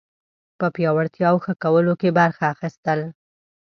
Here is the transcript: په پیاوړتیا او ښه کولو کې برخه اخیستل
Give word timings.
په 0.59 0.65
پیاوړتیا 0.75 1.27
او 1.31 1.37
ښه 1.43 1.53
کولو 1.63 1.93
کې 2.01 2.15
برخه 2.19 2.43
اخیستل 2.53 2.99